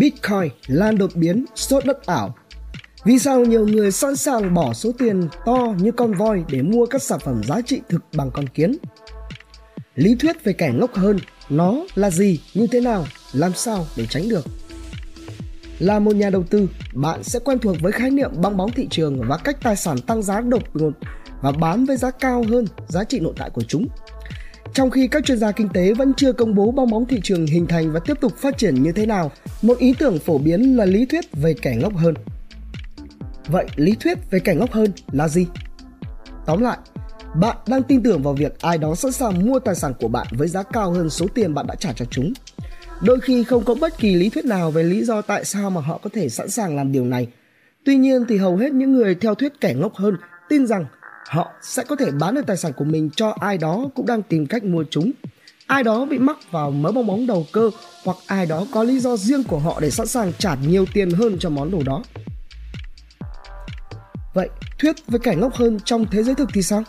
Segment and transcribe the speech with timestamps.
[0.00, 2.34] Bitcoin lan đột biến sốt đất ảo.
[3.04, 6.86] Vì sao nhiều người sẵn sàng bỏ số tiền to như con voi để mua
[6.86, 8.76] các sản phẩm giá trị thực bằng con kiến?
[9.94, 11.18] Lý thuyết về kẻ ngốc hơn,
[11.48, 14.44] nó là gì, như thế nào, làm sao để tránh được?
[15.78, 18.88] Là một nhà đầu tư, bạn sẽ quen thuộc với khái niệm bong bóng thị
[18.90, 20.92] trường và cách tài sản tăng giá đột ngột
[21.42, 23.86] và bán với giá cao hơn giá trị nội tại của chúng.
[24.74, 27.46] Trong khi các chuyên gia kinh tế vẫn chưa công bố bong bóng thị trường
[27.46, 29.30] hình thành và tiếp tục phát triển như thế nào,
[29.62, 32.14] một ý tưởng phổ biến là lý thuyết về kẻ ngốc hơn.
[33.46, 35.46] Vậy lý thuyết về kẻ ngốc hơn là gì?
[36.46, 36.78] Tóm lại,
[37.34, 40.26] bạn đang tin tưởng vào việc ai đó sẵn sàng mua tài sản của bạn
[40.30, 42.32] với giá cao hơn số tiền bạn đã trả cho chúng.
[43.02, 45.80] Đôi khi không có bất kỳ lý thuyết nào về lý do tại sao mà
[45.80, 47.28] họ có thể sẵn sàng làm điều này.
[47.84, 50.16] Tuy nhiên thì hầu hết những người theo thuyết kẻ ngốc hơn
[50.48, 50.84] tin rằng
[51.28, 54.22] họ sẽ có thể bán được tài sản của mình cho ai đó cũng đang
[54.22, 55.10] tìm cách mua chúng.
[55.66, 57.70] Ai đó bị mắc vào mớ bong bóng đầu cơ
[58.04, 61.10] hoặc ai đó có lý do riêng của họ để sẵn sàng trả nhiều tiền
[61.10, 62.02] hơn cho món đồ đó.
[64.34, 66.82] Vậy, thuyết với kẻ ngốc hơn trong thế giới thực thì sao?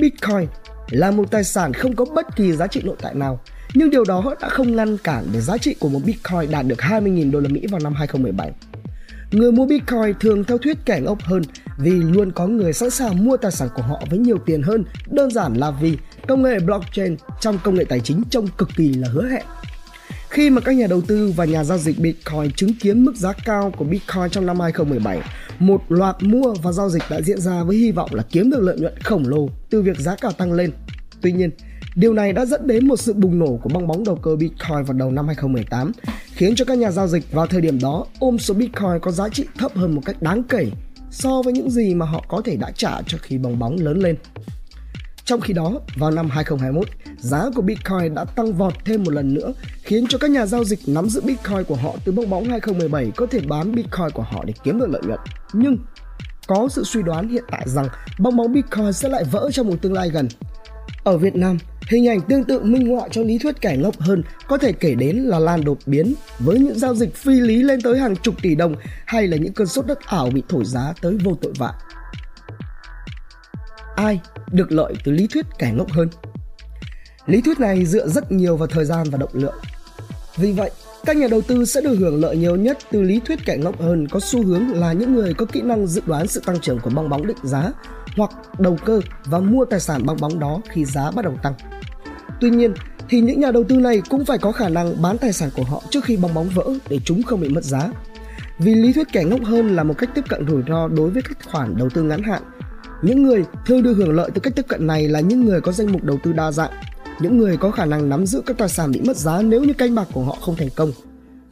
[0.00, 0.46] Bitcoin
[0.90, 3.40] là một tài sản không có bất kỳ giá trị nội tại nào,
[3.74, 6.78] nhưng điều đó đã không ngăn cản để giá trị của một Bitcoin đạt được
[6.78, 8.52] 20.000 đô la Mỹ vào năm 2017.
[9.32, 11.42] Người mua Bitcoin thường theo thuyết kẻ ngốc hơn
[11.78, 14.84] vì luôn có người sẵn sàng mua tài sản của họ với nhiều tiền hơn,
[15.10, 18.94] đơn giản là vì công nghệ blockchain trong công nghệ tài chính trông cực kỳ
[18.94, 19.44] là hứa hẹn.
[20.28, 23.32] Khi mà các nhà đầu tư và nhà giao dịch Bitcoin chứng kiến mức giá
[23.44, 25.18] cao của Bitcoin trong năm 2017,
[25.58, 28.60] một loạt mua và giao dịch đã diễn ra với hy vọng là kiếm được
[28.60, 30.72] lợi nhuận khổng lồ từ việc giá cả tăng lên.
[31.20, 31.50] Tuy nhiên,
[31.94, 34.84] Điều này đã dẫn đến một sự bùng nổ của bong bóng đầu cơ Bitcoin
[34.86, 35.92] vào đầu năm 2018,
[36.40, 39.28] khiến cho các nhà giao dịch vào thời điểm đó ôm số Bitcoin có giá
[39.28, 40.70] trị thấp hơn một cách đáng kể
[41.10, 43.98] so với những gì mà họ có thể đã trả cho khi bong bóng lớn
[43.98, 44.16] lên.
[45.24, 46.88] Trong khi đó, vào năm 2021,
[47.18, 50.64] giá của Bitcoin đã tăng vọt thêm một lần nữa, khiến cho các nhà giao
[50.64, 54.22] dịch nắm giữ Bitcoin của họ từ bong bóng 2017 có thể bán Bitcoin của
[54.22, 55.20] họ để kiếm được lợi nhuận.
[55.52, 55.78] Nhưng
[56.46, 57.88] có sự suy đoán hiện tại rằng
[58.18, 60.28] bong bóng Bitcoin sẽ lại vỡ trong một tương lai gần.
[61.04, 64.22] Ở Việt Nam, hình ảnh tương tự minh họa cho lý thuyết kẻ ngốc hơn
[64.48, 67.80] có thể kể đến là lan đột biến với những giao dịch phi lý lên
[67.82, 68.74] tới hàng chục tỷ đồng
[69.06, 71.72] hay là những cơn sốt đất ảo bị thổi giá tới vô tội vạ
[74.00, 74.20] ai
[74.52, 76.08] được lợi từ lý thuyết kẻ ngốc hơn.
[77.26, 79.54] Lý thuyết này dựa rất nhiều vào thời gian và động lượng.
[80.40, 80.70] Vì vậy,
[81.04, 83.80] các nhà đầu tư sẽ được hưởng lợi nhiều nhất từ lý thuyết kẻ ngốc
[83.80, 86.78] hơn có xu hướng là những người có kỹ năng dự đoán sự tăng trưởng
[86.80, 87.72] của bong bóng định giá
[88.16, 91.54] hoặc đầu cơ và mua tài sản bong bóng đó khi giá bắt đầu tăng.
[92.40, 92.74] Tuy nhiên,
[93.08, 95.64] thì những nhà đầu tư này cũng phải có khả năng bán tài sản của
[95.64, 97.90] họ trước khi bong bóng vỡ để chúng không bị mất giá.
[98.58, 101.22] Vì lý thuyết kẻ ngốc hơn là một cách tiếp cận rủi ro đối với
[101.22, 102.42] các khoản đầu tư ngắn hạn
[103.02, 105.72] những người thường được hưởng lợi từ cách tiếp cận này là những người có
[105.72, 106.70] danh mục đầu tư đa dạng,
[107.20, 109.72] những người có khả năng nắm giữ các tài sản bị mất giá nếu như
[109.72, 110.92] canh bạc của họ không thành công.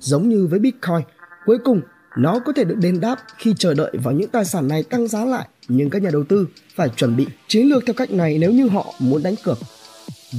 [0.01, 1.01] Giống như với Bitcoin,
[1.47, 1.81] cuối cùng
[2.17, 5.09] nó có thể được đền đáp khi chờ đợi vào những tài sản này tăng
[5.09, 6.47] giá lại, nhưng các nhà đầu tư
[6.77, 9.59] phải chuẩn bị chiến lược theo cách này nếu như họ muốn đánh cược.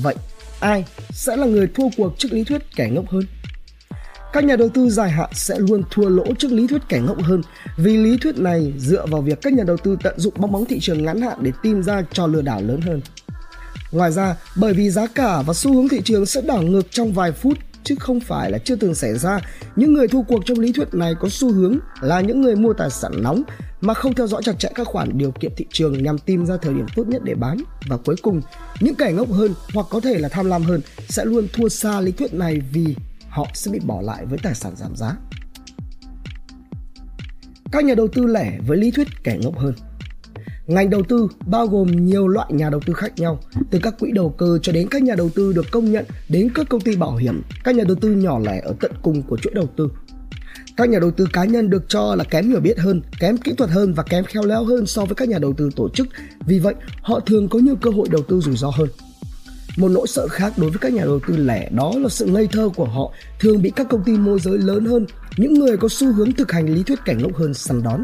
[0.04, 0.16] Vậy,
[0.60, 3.24] ai sẽ là người thua cuộc trước lý thuyết kẻ ngốc hơn?
[4.34, 7.22] Các nhà đầu tư dài hạn sẽ luôn thua lỗ trước lý thuyết kẻ ngốc
[7.22, 7.42] hơn
[7.78, 10.66] vì lý thuyết này dựa vào việc các nhà đầu tư tận dụng bong bóng
[10.66, 13.02] thị trường ngắn hạn để tìm ra trò lừa đảo lớn hơn.
[13.92, 17.14] Ngoài ra, bởi vì giá cả và xu hướng thị trường sẽ đảo ngược trong
[17.14, 19.40] vài phút chứ không phải là chưa từng xảy ra,
[19.76, 22.74] những người thua cuộc trong lý thuyết này có xu hướng là những người mua
[22.74, 23.44] tài sản nóng
[23.82, 26.58] mà không theo dõi chặt chẽ các khoản điều kiện thị trường nhằm tìm ra
[26.62, 27.58] thời điểm tốt nhất để bán
[27.88, 28.42] và cuối cùng
[28.80, 32.02] những kẻ ngốc hơn hoặc có thể là tham lam hơn sẽ luôn thua xa
[32.02, 32.96] lý thuyết này vì
[33.30, 35.16] họ sẽ bị bỏ lại với tài sản giảm giá.
[37.72, 39.74] Các nhà đầu tư lẻ với lý thuyết kẻ ngốc hơn.
[40.70, 43.40] Ngành đầu tư bao gồm nhiều loại nhà đầu tư khác nhau,
[43.72, 46.50] từ các quỹ đầu cơ cho đến các nhà đầu tư được công nhận đến
[46.56, 49.38] các công ty bảo hiểm, các nhà đầu tư nhỏ lẻ ở tận cùng của
[49.38, 49.90] chuỗi đầu tư.
[50.78, 53.54] Các nhà đầu tư cá nhân được cho là kém hiểu biết hơn, kém kỹ
[53.58, 56.08] thuật hơn và kém khéo léo hơn so với các nhà đầu tư tổ chức.
[56.46, 58.90] Vì vậy, họ thường có nhiều cơ hội đầu tư rủi ro hơn.
[59.78, 62.48] Một nỗi sợ khác đối với các nhà đầu tư lẻ đó là sự ngây
[62.52, 65.06] thơ của họ thường bị các công ty môi giới lớn hơn,
[65.38, 68.04] những người có xu hướng thực hành lý thuyết cảnh ngốc hơn săn đón.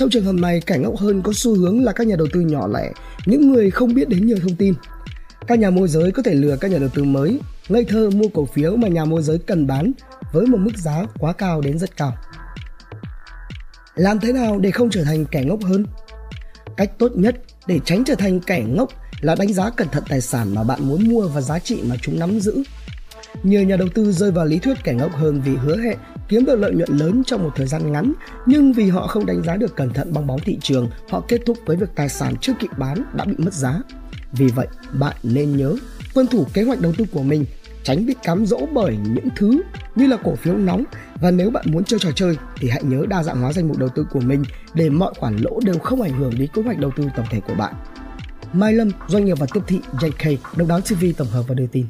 [0.00, 2.40] Trong trường hợp này, kẻ ngốc hơn có xu hướng là các nhà đầu tư
[2.40, 2.92] nhỏ lẻ,
[3.26, 4.74] những người không biết đến nhiều thông tin.
[5.46, 8.28] Các nhà môi giới có thể lừa các nhà đầu tư mới, ngây thơ mua
[8.34, 9.92] cổ phiếu mà nhà môi giới cần bán
[10.32, 12.16] với một mức giá quá cao đến rất cao.
[13.94, 15.86] Làm thế nào để không trở thành kẻ ngốc hơn?
[16.76, 17.36] Cách tốt nhất
[17.66, 20.88] để tránh trở thành kẻ ngốc là đánh giá cẩn thận tài sản mà bạn
[20.88, 22.62] muốn mua và giá trị mà chúng nắm giữ.
[23.42, 25.98] Nhiều nhà đầu tư rơi vào lý thuyết kẻ ngốc hơn vì hứa hẹn
[26.28, 28.12] kiếm được lợi nhuận lớn trong một thời gian ngắn,
[28.46, 31.40] nhưng vì họ không đánh giá được cẩn thận bong bóng thị trường, họ kết
[31.46, 33.80] thúc với việc tài sản chưa kịp bán đã bị mất giá.
[34.32, 35.76] Vì vậy, bạn nên nhớ
[36.14, 37.44] tuân thủ kế hoạch đầu tư của mình,
[37.82, 39.62] tránh bị cám dỗ bởi những thứ
[39.96, 40.84] như là cổ phiếu nóng
[41.20, 43.78] và nếu bạn muốn chơi trò chơi thì hãy nhớ đa dạng hóa danh mục
[43.78, 44.42] đầu tư của mình
[44.74, 47.40] để mọi khoản lỗ đều không ảnh hưởng đến kế hoạch đầu tư tổng thể
[47.40, 47.74] của bạn.
[48.52, 51.66] Mai Lâm, doanh nghiệp và tiếp thị JK, độc đáo TV tổng hợp và đưa
[51.66, 51.86] tin.